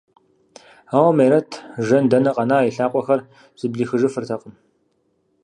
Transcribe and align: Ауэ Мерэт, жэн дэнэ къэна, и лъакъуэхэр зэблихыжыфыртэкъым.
Ауэ 0.97 1.11
Мерэт, 1.19 1.49
жэн 1.85 2.05
дэнэ 2.11 2.31
къэна, 2.35 2.57
и 2.69 2.71
лъакъуэхэр 2.75 3.21
зэблихыжыфыртэкъым. 3.59 4.53